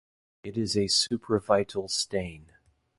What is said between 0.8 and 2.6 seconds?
supravital stain.